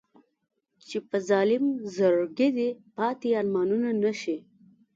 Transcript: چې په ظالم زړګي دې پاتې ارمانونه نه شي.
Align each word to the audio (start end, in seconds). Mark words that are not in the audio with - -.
چې 0.87 0.97
په 1.09 1.17
ظالم 1.29 1.65
زړګي 1.95 2.49
دې 2.57 2.69
پاتې 2.97 3.27
ارمانونه 3.39 3.89
نه 4.03 4.11
شي. 4.21 4.37